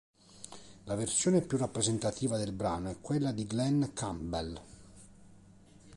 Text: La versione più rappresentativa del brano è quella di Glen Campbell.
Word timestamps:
La 0.85 0.95
versione 0.95 1.41
più 1.41 1.59
rappresentativa 1.59 2.35
del 2.39 2.53
brano 2.53 2.89
è 2.89 2.99
quella 2.99 3.31
di 3.31 3.45
Glen 3.45 3.91
Campbell. 3.93 4.59